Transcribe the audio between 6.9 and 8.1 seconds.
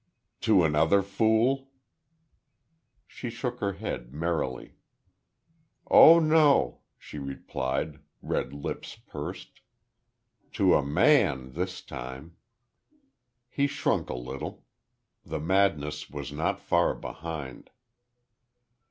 she replied,